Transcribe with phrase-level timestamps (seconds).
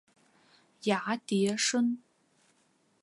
[0.81, 1.99] 芽叠生。